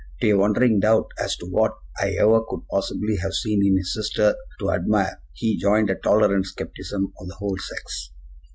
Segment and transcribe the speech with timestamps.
[0.21, 3.93] To a wondering doubt as to what I ever could possibly have seen in his
[3.93, 8.11] sister to admire he joined a tolerant skepticism of the whole sex.